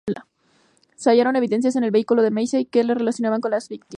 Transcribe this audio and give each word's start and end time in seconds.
Se 0.95 1.11
hallaron 1.11 1.35
evidencias 1.35 1.75
en 1.75 1.83
el 1.83 1.91
vehículo 1.91 2.23
de 2.23 2.31
Massey 2.31 2.65
que 2.65 2.83
le 2.83 2.95
relacionaban 2.95 3.39
con 3.39 3.51
las 3.51 3.69
víctimas. 3.69 3.87